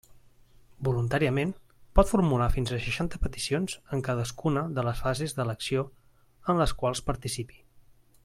Voluntàriament 0.85 1.51
pot 1.99 2.07
formular 2.13 2.47
fins 2.55 2.71
a 2.71 2.79
seixanta 2.85 3.19
peticions 3.25 3.77
en 3.97 4.03
cadascuna 4.09 4.65
de 4.79 4.87
les 4.89 5.03
fases 5.07 5.37
d'elecció 5.41 5.85
en 6.53 6.63
les 6.63 6.75
quals 6.81 7.05
participi. 7.13 7.63